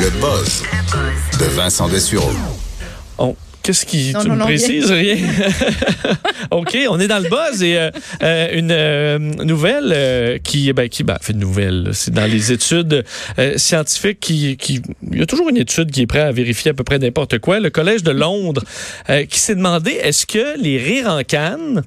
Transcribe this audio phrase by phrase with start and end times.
[0.00, 0.62] Le buzz
[1.40, 2.30] de Vincent Dessureau.
[3.18, 4.12] Oh, Qu'est-ce qui.
[4.12, 5.16] Non, tu non, me non, précises rien?
[6.52, 7.90] OK, on est dans le buzz et euh,
[8.22, 10.72] euh, une euh, nouvelle euh, qui.
[10.72, 11.90] Ben, qui ben, fait une nouvelle.
[11.94, 13.04] C'est dans les études
[13.40, 14.82] euh, scientifiques qui, qui.
[15.10, 17.40] Il y a toujours une étude qui est prête à vérifier à peu près n'importe
[17.40, 17.58] quoi.
[17.58, 18.62] Le Collège de Londres
[19.10, 21.82] euh, qui s'est demandé est-ce que les rires en canne.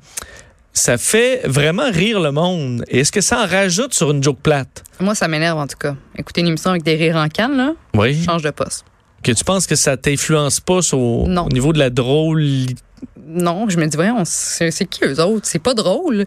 [0.73, 2.85] Ça fait vraiment rire le monde.
[2.87, 4.83] Et est-ce que ça en rajoute sur une joke plate?
[4.99, 5.95] Moi, ça m'énerve en tout cas.
[6.17, 8.23] Écouter une émission avec des rires en canne, là, Oui.
[8.23, 8.85] change de poste.
[9.21, 12.43] Que tu penses que ça t'influence pas sur- au niveau de la drôle
[13.27, 15.45] Non, je me dis, voyons, c'est qui eux autres?
[15.47, 16.25] C'est pas drôle.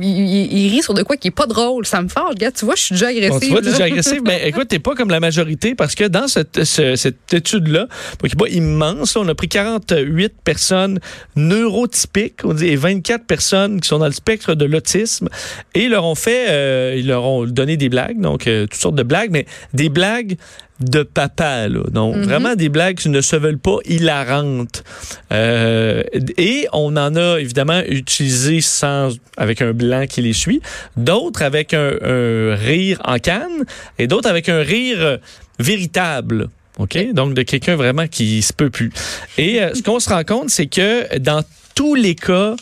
[0.00, 1.84] Ils, rient sur de quoi qui est pas drôle.
[1.84, 2.50] Ça me fâche, gars.
[2.50, 3.32] Tu vois, je suis déjà agressive.
[3.32, 4.22] Bon, tu vois, déjà agressif.
[4.22, 7.86] Ben, écoute, t'es pas comme la majorité parce que dans cette, ce- cette étude-là,
[8.20, 10.98] qui est pas immense, là, on a pris 48 personnes
[11.36, 15.28] neurotypiques, on dit, et 24 personnes qui sont dans le spectre de l'autisme,
[15.74, 18.80] et ils leur ont fait, euh, ils leur ont donné des blagues, donc euh, toutes
[18.80, 20.36] sortes de blagues, mais des blagues
[20.80, 21.80] de papa, là.
[21.92, 22.22] Donc, Mhm.
[22.22, 24.84] vraiment des blagues qui ne se veulent pas hilarantes.
[25.32, 26.02] Euh,
[26.36, 30.60] et on en a évidemment utilisé sans, avec un blanc qui les suit,
[30.96, 33.64] d'autres avec un, un rire en canne
[33.98, 35.18] et d'autres avec un rire
[35.58, 36.48] véritable.
[36.78, 37.12] OK?
[37.12, 38.92] Donc, de quelqu'un vraiment qui se peut plus.
[39.36, 41.42] Et euh, ce qu'on se rend compte, c'est que dans
[41.74, 42.54] tous les cas,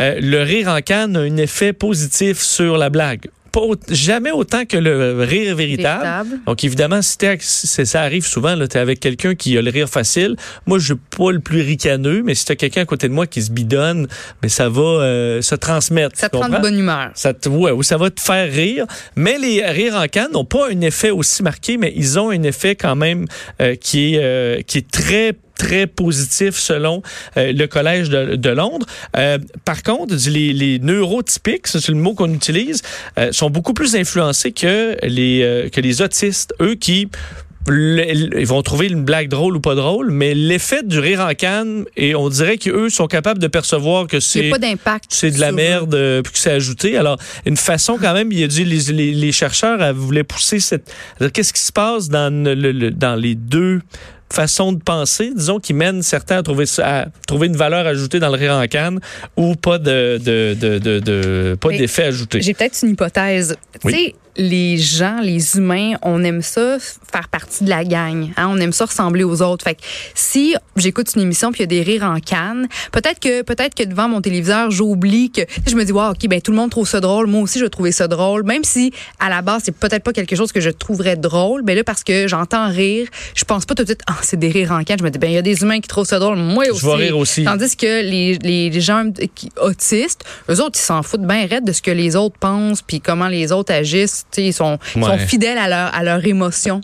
[0.00, 3.26] euh, le rire en canne a un effet positif sur la blague.
[3.56, 6.02] Pas jamais autant que le rire véritable.
[6.02, 6.40] Véritable.
[6.46, 9.70] Donc, évidemment, si, t'es- si ça arrive souvent, tu es avec quelqu'un qui a le
[9.70, 10.36] rire facile.
[10.66, 13.14] Moi, je suis pas le plus ricaneux, mais si tu as quelqu'un à côté de
[13.14, 14.08] moi qui se bidonne,
[14.42, 16.18] mais ça va euh, se transmettre.
[16.18, 17.10] Ça te prend de bonne humeur.
[17.14, 18.84] Ça, te- ouais, ou ça va te faire rire.
[19.16, 22.42] Mais les rires en canne n'ont pas un effet aussi marqué, mais ils ont un
[22.42, 23.24] effet quand même
[23.62, 27.02] euh, qui, est, euh, qui est très très positif selon
[27.36, 28.86] euh, le Collège de, de Londres.
[29.16, 32.82] Euh, par contre, les, les neurotypiques, c'est le mot qu'on utilise,
[33.18, 37.08] euh, sont beaucoup plus influencés que les, euh, que les autistes, eux qui
[37.68, 41.34] le- ils vont trouver une blague drôle ou pas drôle, mais l'effet du rire en
[41.34, 45.06] canne, et on dirait qu'eux sont capables de percevoir que c'est pas d'impact.
[45.08, 46.96] c'est de la merde euh, puis que c'est ajouté.
[46.96, 50.60] Alors, une façon quand même, il a dit les, les, les chercheurs euh, voulaient pousser
[50.60, 50.92] cette.
[51.32, 53.80] Qu'est-ce qui se passe dans, le- le- dans les deux
[54.32, 58.28] façons de penser, disons, qui mènent certains à trouver, à trouver une valeur ajoutée dans
[58.28, 59.00] le rire en canne
[59.36, 62.40] ou pas de, de, de, de, de- pas Mais d'effet ajouté.
[62.42, 63.56] J'ai peut-être une hypothèse.
[63.84, 63.92] Oui.
[63.92, 66.76] Tu sais, les gens, les humains, on aime ça
[67.10, 68.28] faire partie de la gang.
[68.36, 68.48] Hein?
[68.50, 69.64] On aime ça ressembler aux autres.
[69.64, 69.80] Fait que
[70.14, 73.74] si j'écoute une émission puis il y a des rires en canne, peut-être que peut-être
[73.74, 76.70] que devant mon téléviseur, j'oublie que je me dis wow, OK, ben tout le monde
[76.70, 79.62] trouve ça drôle, moi aussi je vais trouver ça drôle, même si à la base
[79.64, 83.08] c'est peut-être pas quelque chose que je trouverais drôle, ben là parce que j'entends rire,
[83.34, 85.18] je pense pas tout de suite ah, c'est des rires en canne, je me dis
[85.18, 86.84] ben il y a des humains qui trouvent ça drôle, moi aussi.
[86.86, 87.44] vais rire aussi.
[87.44, 89.04] Tandis que les, les, les gens
[89.34, 92.82] qui, autistes, eux autres, ils s'en foutent bien raide de ce que les autres pensent,
[92.82, 94.24] puis comment les autres agissent.
[94.36, 95.18] Ils sont, ils sont Ouais.
[95.18, 96.80] fidèles à leur, à leur émotion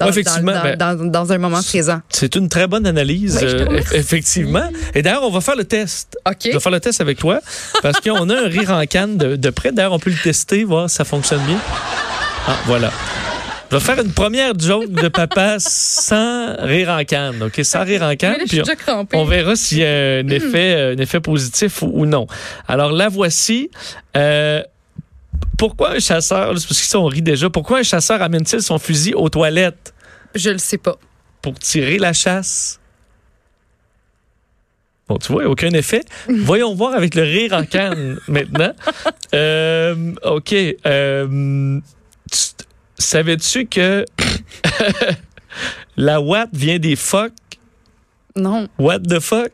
[0.00, 2.00] dans, Ouais, effectivement, dans, ben- dans- dans un moment présent.
[2.08, 4.68] C'est une très bonne analyse, Ouais, je euh, effectivement.
[4.94, 6.18] Et d'ailleurs, on va faire le test.
[6.28, 6.36] OK.
[6.46, 7.40] Je vais faire le test avec toi
[7.80, 9.70] parce qu'on a un rire en canne de, de près.
[9.70, 11.58] D'ailleurs, on peut le tester, voir si ça fonctionne bien.
[12.48, 12.90] Ah, voilà.
[13.74, 17.60] Je vais faire une première joke de papa sans rire en canne, OK?
[17.64, 18.36] Sans rire en canne.
[18.48, 22.06] Puis on- on verra s'il y a un effet, euh, un effet positif ou, ou
[22.06, 22.28] non.
[22.68, 23.70] Alors, la voici.
[24.16, 24.62] Euh,
[25.58, 28.78] pourquoi un chasseur, c'est parce que ça, on rit déjà, pourquoi un chasseur amène-t-il son
[28.78, 29.92] fusil aux toilettes?
[30.36, 30.96] Je le sais pas.
[31.42, 32.78] pour tirer la chasse.
[35.08, 36.02] Bon, tu vois, il n'y a aucun effet.
[36.28, 38.72] Voyons voir avec le rire en canne maintenant.
[39.34, 40.54] Euh, OK.
[40.86, 41.80] Euh,
[42.98, 44.04] Savais-tu que
[45.96, 47.32] la Watt vient des fuck?
[48.36, 48.68] Non.
[48.78, 49.52] What the fuck?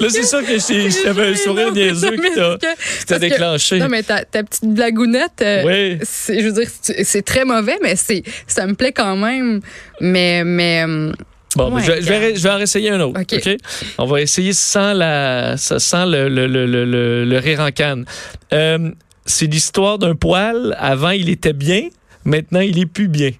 [0.00, 0.58] Là, c'est sûr que
[1.04, 3.78] j'avais un sourire niaiseux qui t'a déclenché.
[3.78, 5.98] Non, mais ta, ta petite blagounette, euh, Oui.
[6.28, 6.68] je veux dire,
[7.04, 9.60] c'est très mauvais, mais c'est ça me plaît quand même.
[10.00, 11.12] Mais, mais euh,
[11.56, 12.36] Bon, ben, Ouais, je, vais, je, vais, regarde.
[12.36, 13.20] je vais en essayer un autre.
[13.20, 13.34] OK.
[13.46, 13.56] OK?
[13.98, 18.04] On va essayer sans, la, sans le, le, le, le, rire en canne.
[18.52, 18.90] Euh,
[19.26, 20.74] c'est l'histoire d'un poil.
[20.78, 21.88] Avant, il était bien.
[22.24, 23.30] Maintenant, il est plus bien.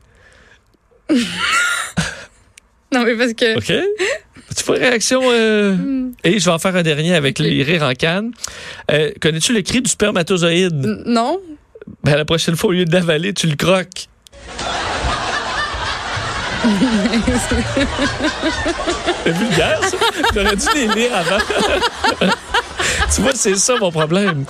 [2.92, 3.56] non, mais parce que.
[3.56, 3.84] OK?
[4.54, 5.22] Tu fais réaction.
[5.24, 5.76] euh,
[6.24, 7.46] Et je vais en faire un dernier avec OK.
[7.46, 8.32] les rires en canne.
[8.90, 10.74] Euh, Connais-tu le cri du spermatozoïde?
[10.84, 11.40] N- Non.
[12.04, 14.08] Ben, la prochaine fois, au lieu de l'avaler, tu le croques.
[19.24, 19.96] C'est vulgaire, ça.
[20.34, 21.38] J'aurais dû les lire avant.
[23.14, 24.44] tu vois, c'est ça mon problème.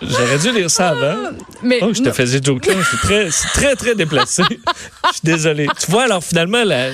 [0.00, 1.16] J'aurais dû lire ça avant.
[1.62, 2.12] Mais Oh, je te non.
[2.14, 2.74] faisais joke là.
[2.90, 4.42] C'est très, très, très déplacé.
[4.48, 5.68] Je suis désolé.
[5.78, 6.88] Tu vois, alors finalement, là,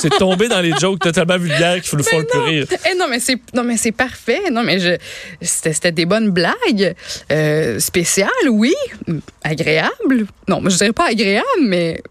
[0.00, 2.66] c'est tombé dans les jokes totalement vulgaires qui nous font le plus rire.
[2.90, 4.40] Eh non, mais c'est non, mais c'est parfait.
[4.50, 4.96] Non, mais je
[5.40, 6.94] c'était c'était des bonnes blagues
[7.30, 8.74] Euh, spéciales, oui,
[9.44, 10.26] agréables.
[10.48, 12.02] Non, je dirais pas agréables, mais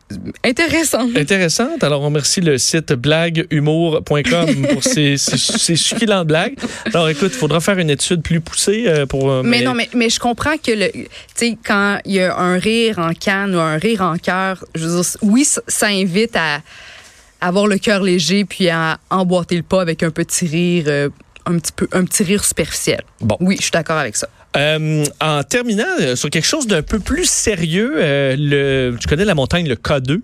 [0.44, 1.16] intéressantes.
[1.18, 1.84] Intéressante.
[1.84, 6.56] Alors, on remercie le site blaguehumour.com pour ces, ces, ces succulentes blagues.
[6.94, 9.30] Alors, écoute, il faudra faire une étude plus poussée euh, pour.
[9.30, 12.36] euh, Mais, non, mais, mais je comprends que le, tu sais, quand il y a
[12.38, 16.36] un rire en canne ou un rire en cœur, je veux dire, oui, ça invite
[16.36, 16.60] à
[17.42, 21.10] avoir le cœur léger puis à emboîter le pas avec un petit rire, euh,
[21.46, 23.02] un petit peu, un petit rire superficiel.
[23.22, 23.38] Bon.
[23.40, 24.28] Oui, je suis d'accord avec ça.
[24.58, 29.36] Euh, en terminant euh, sur quelque chose d'un peu plus sérieux, le, tu connais la
[29.36, 30.22] montagne, le K2?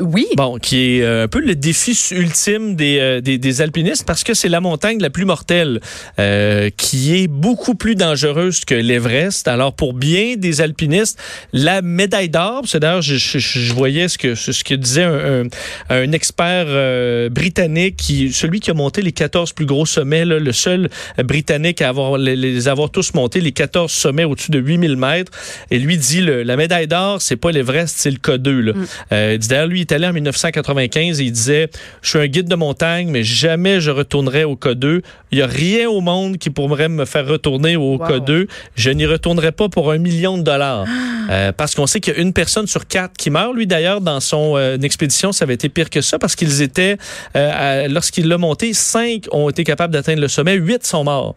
[0.00, 0.26] Oui.
[0.36, 4.24] Bon, qui est euh, un peu le défi ultime des, euh, des, des alpinistes parce
[4.24, 5.80] que c'est la montagne la plus mortelle,
[6.18, 9.46] euh, qui est beaucoup plus dangereuse que l'Everest.
[9.46, 11.18] Alors, pour bien des alpinistes,
[11.52, 15.44] la médaille d'or, c'est d'ailleurs, je, je, je voyais ce que, ce que disait un,
[15.44, 15.48] un,
[15.90, 20.40] un expert euh, britannique, qui, celui qui a monté les 14 plus gros sommets, là,
[20.40, 20.88] le seul
[21.20, 24.96] euh, britannique à avoir, les, les avoir tous montés, les 14 sommets au-dessus de 8000
[24.96, 25.30] mètres.
[25.70, 28.50] Et lui dit, le, la médaille d'or, c'est pas l'Everest, c'est le K2.
[28.50, 28.72] Là.
[29.12, 31.70] Euh, il dit, d'ailleurs, lui, est allé en 1995 et il disait
[32.02, 35.02] Je suis un guide de montagne, mais jamais je retournerai au K2.
[35.30, 38.06] Il n'y a rien au monde qui pourrait me faire retourner au Wow.
[38.06, 38.48] K2.
[38.76, 40.86] Je n'y retournerai pas pour un million de dollars.
[41.30, 43.54] Euh, parce qu'on sait qu'il y a une personne sur quatre qui meurt.
[43.54, 46.98] Lui, d'ailleurs, dans son euh, expédition, ça avait été pire que ça parce qu'ils étaient,
[47.34, 51.34] euh, lorsqu'il l'a monté, cinq ont été capables d'atteindre le sommet, huit sont morts.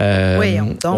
[0.00, 0.38] Euh,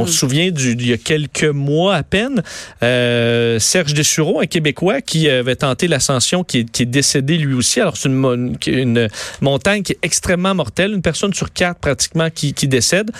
[0.02, 2.42] on se souvient du, il y a quelques mois à peine,
[2.82, 7.54] euh, Serge Dessureau, un Québécois qui avait tenté l'ascension, qui est, qui est décédé lui
[7.54, 7.80] aussi.
[7.80, 9.08] Alors c'est une, mon- une
[9.40, 13.10] montagne qui est extrêmement mortelle, une personne sur quatre pratiquement qui, qui décède.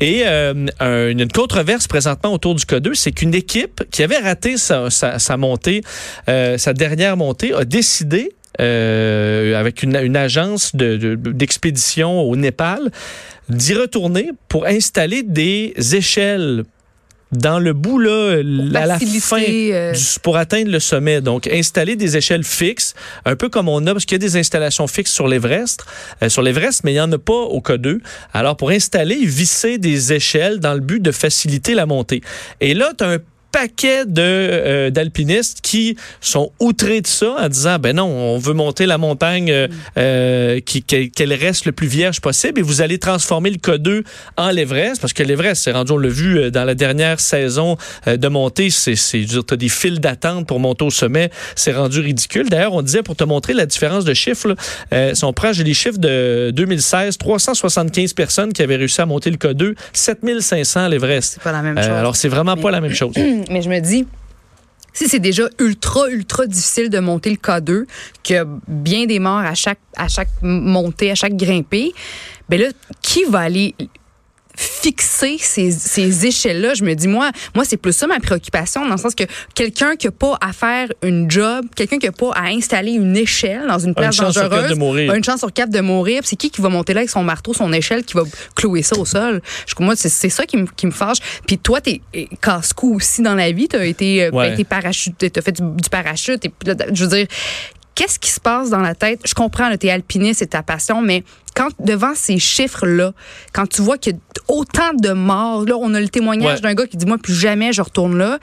[0.00, 4.56] Et euh, un- une controverse présentement autour du K2, c'est qu'une équipe qui avait raté
[4.56, 5.82] sa, sa, sa montée,
[6.28, 12.34] euh, sa dernière montée, a décidé euh, avec une, une agence de- de- d'expédition au
[12.34, 12.90] Népal,
[13.48, 16.64] d'y retourner pour installer des échelles
[17.30, 18.38] dans le bout, là,
[18.74, 21.20] à la fin, euh, du- pour atteindre le sommet.
[21.20, 22.94] Donc, installer des échelles fixes,
[23.26, 25.84] un peu comme on a, parce qu'il y a des installations fixes sur l'Everest,
[26.22, 28.00] euh, sur l'Everest, mais il n'y en a pas au K2.
[28.32, 32.22] Alors, pour installer, visser des échelles dans le but de faciliter la montée.
[32.62, 33.18] Et là, tu as un
[33.52, 38.52] paquet de euh, d'alpinistes qui sont outrés de ça en disant ben non on veut
[38.52, 42.98] monter la montagne euh, euh, qui qu'elle reste le plus vierge possible et vous allez
[42.98, 44.02] transformer le K2
[44.36, 47.76] en l'Everest parce que l'Everest c'est rendu on l'a vu euh, dans la dernière saison
[48.06, 51.72] euh, de montée c'est c'est tu as des files d'attente pour monter au sommet c'est
[51.72, 52.48] rendu ridicule.
[52.48, 54.54] D'ailleurs on disait pour te montrer la différence de chiffres là,
[54.92, 59.06] euh, si on prend j'ai les chiffres de 2016 375 personnes qui avaient réussi à
[59.06, 61.34] monter le K2 7500 à l'Everest.
[61.34, 61.90] C'est pas la même Euh, chose.
[61.92, 63.14] alors c'est vraiment Mais- pas la même chose
[63.50, 64.06] Mais je me dis,
[64.92, 67.84] si c'est déjà ultra, ultra difficile de monter le K2,
[68.22, 69.78] qu'il y a bien des morts à chaque,
[70.42, 71.92] montée, à chaque grimpée,
[72.48, 72.68] ben là,
[73.02, 73.74] qui va aller
[74.58, 76.74] fixer ces, ces échelles-là?
[76.74, 79.24] Je me dis, moi, moi c'est plus ça ma préoccupation, dans le sens que
[79.54, 83.16] quelqu'un qui n'a pas à faire une job, quelqu'un qui n'a pas à installer une
[83.16, 85.14] échelle dans une place chance sur quatre dangereuse, de mourir.
[85.14, 86.22] une chance sur quatre de mourir.
[86.24, 88.24] C'est qui qui va monter là avec son marteau, son échelle, qui va
[88.54, 89.40] clouer ça au sol?
[89.66, 91.18] Je, moi, c'est c'est ça qui me, qui me fâche.
[91.46, 92.00] Puis toi, t'es
[92.42, 93.68] casse-cou aussi dans la vie.
[93.68, 94.48] T'as été, euh, Ouais.
[94.48, 96.44] t'as été parachute, t'as fait du, du parachute.
[96.44, 96.52] Et
[96.92, 97.26] je veux dire,
[97.98, 99.20] qu'est-ce qui se passe dans la tête?
[99.26, 101.24] Je comprends, là, t'es alpiniste, c'est ta passion, mais
[101.56, 103.12] quand devant ces chiffres-là,
[103.52, 106.60] quand tu vois qu'il y a autant de morts, là, on a le témoignage Ouais.
[106.60, 108.38] d'un gars qui dit, moi, plus jamais je retourne là.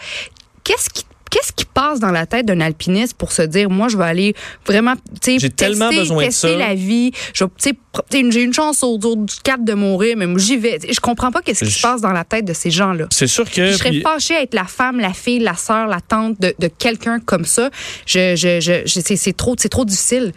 [0.66, 3.98] Qu'est-ce qui Qu'est-ce qui passe dans la tête d'un alpiniste pour se dire, moi, je
[3.98, 4.34] vais aller
[4.66, 7.12] vraiment, tu sais, tester, tester la vie.
[8.14, 10.80] J'ai une chance autour du cap de mourir, mais j'y vais.
[10.90, 13.08] Je comprends pas qu'est-ce qui Je- se passe dans la tête de ces gens-là.
[13.12, 15.88] c'est sûr que Je serais puis- fâchée à être la femme, la fille, la sœur,
[15.88, 17.70] la tante de, de quelqu'un comme ça.
[18.06, 20.32] Je, je, je, je- c'est, c'est trop, c'est trop difficile.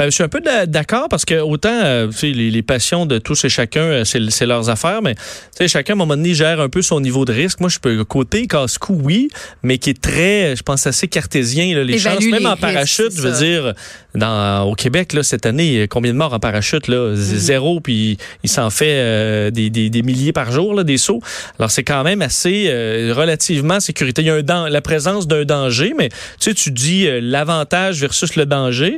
[0.00, 3.18] Euh, je suis un peu d'a- d'accord parce que autant euh, les, les passions de
[3.18, 5.20] tous et chacun, euh, c'est leurs affaires, mais tu
[5.58, 7.60] sais, chacun, à un moment donné, gère un peu son niveau de risque.
[7.60, 9.28] Moi, je peux côté casse-cou, oui,
[9.62, 11.76] mais qui est très, je pense, assez cartésien.
[11.76, 13.72] Là, les Évalue chances, même les en risques, parachute, je veux dire,
[14.16, 16.88] dans, au Québec, là, cette année, combien de morts en parachute?
[16.88, 17.10] Là?
[17.10, 17.14] Mhm.
[17.14, 20.98] Z- Zéro, puis il s'en fait euh, des, des, des milliers par jour, là, des
[20.98, 21.20] sauts.
[21.58, 22.68] Alors, c'est quand même assez
[23.12, 24.22] relativement sécurité.
[24.22, 26.08] Il y a un la présence d'un danger, mais
[26.38, 28.96] tu dis l'avantage versus le danger.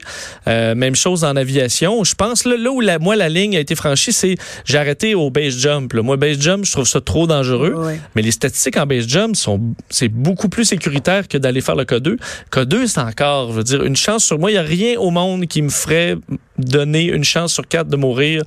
[0.48, 2.04] Euh, même chose en aviation.
[2.04, 5.14] Je pense là, là où la, moi la ligne a été franchie, c'est j'ai arrêté
[5.14, 5.92] au base jump.
[5.92, 6.02] là.
[6.02, 7.74] Moi, base jump, je trouve ça trop dangereux.
[7.74, 8.00] Ouais.
[8.14, 11.84] Mais les statistiques en base jump sont c'est beaucoup plus sécuritaire que d'aller faire le
[11.84, 12.16] K2.
[12.52, 14.50] K2, c'est encore, je veux dire, une chance sur moi.
[14.50, 16.16] Il n'y a rien au monde qui me ferait
[16.58, 18.42] donner une chance sur quatre de mourir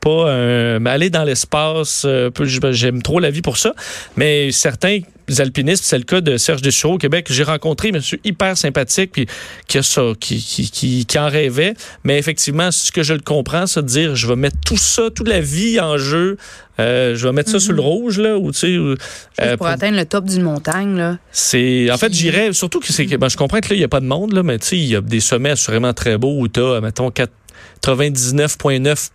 [0.00, 2.02] pas un, aller dans l'espace.
[2.04, 2.30] euh,
[2.70, 3.74] J'aime trop la vie pour ça.
[4.16, 5.00] Mais certains
[5.38, 7.26] alpinistes, c'est le cas de Serge Dessureau au Québec.
[7.30, 9.26] J'ai rencontré monsieur hyper sympathique puis
[9.66, 11.74] qui a ça, qui, qui, qui, qui en rêvait.
[12.04, 15.10] Mais effectivement, ce que je le comprends, c'est de dire je vais mettre tout ça,
[15.14, 16.36] toute la vie en jeu.
[16.78, 19.96] Euh, je vais mettre ça sur le rouge là, ou tu sais, euh, pour atteindre
[19.96, 21.16] le top d'une montagne, là.
[21.32, 23.84] c'est en fait j'irais surtout que c'est que ben, je comprends que là il y
[23.84, 26.18] a pas de monde là mais tu sais il y a des sommets assurément très
[26.18, 29.08] beaux où tu as mettons 99.9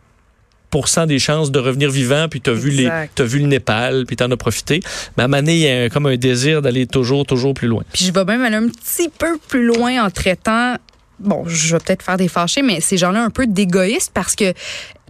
[1.06, 4.16] des chances de revenir vivant puis tu as vu les t'as vu le Népal puis
[4.16, 4.80] tu en as profité
[5.18, 7.84] mais à donné, il y a un- comme un désir d'aller toujours toujours plus loin.
[7.94, 10.76] Puis je vais même aller un petit peu plus loin en traitant.
[11.20, 14.54] Bon, je vais peut-être faire des fâchés, mais ces gens-là un peu d'égoïstes parce que.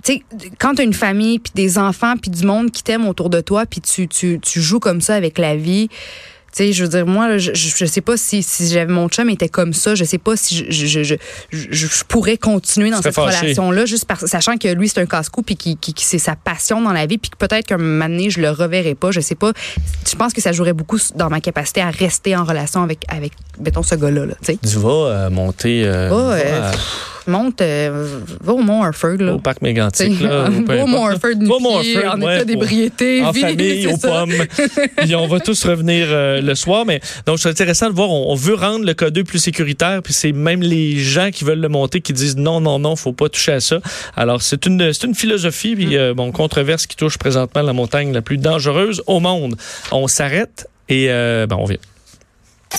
[0.03, 0.23] Tu sais,
[0.57, 3.39] quand tu as une famille, puis des enfants, puis du monde qui t'aime autour de
[3.39, 5.89] toi, puis tu, tu, tu joues comme ça avec la vie,
[6.51, 9.07] tu sais, je veux dire, moi, là, je, je, sais pas si, si j'avais mon
[9.07, 11.15] chum était comme ça, je sais pas si je, je, je,
[11.49, 15.55] je, pourrais continuer dans cette relation-là, juste par, sachant que lui, c'est un casse-cou, puis
[15.55, 18.29] qui, qui, qui- c'est sa passion dans la vie, puis que peut-être qu'un moment donné,
[18.29, 19.53] je le reverrai pas, je sais pas.
[20.09, 23.31] Je pense que ça jouerait beaucoup dans ma capacité à rester en relation avec, avec
[23.59, 24.59] mettons, ce gars-là, là, tu sais.
[24.61, 26.71] Tu vas euh, monter euh, va euh,
[27.27, 29.33] Monte, euh, va au Mont Harford, là.
[29.33, 31.25] au parc mégantique là, va au Mont importe.
[31.25, 33.23] Harford, Va au Mont nu-pied, Harford, en ouais, état d'ébriété.
[33.23, 34.07] en vie, famille, aux ça.
[34.07, 34.33] pommes.
[34.97, 36.85] puis on va tous revenir euh, le soir.
[36.85, 38.09] Mais donc, c'est intéressant de voir.
[38.09, 40.01] On, on veut rendre le K2 plus sécuritaire.
[40.03, 43.13] Puis c'est même les gens qui veulent le monter qui disent non, non, non, faut
[43.13, 43.79] pas toucher à ça.
[44.15, 45.75] Alors, c'est une, une philosophie.
[45.75, 49.55] Puis, euh, bon, controverse qui touche présentement la montagne la plus dangereuse au monde.
[49.91, 51.77] On s'arrête et euh, ben, on vient.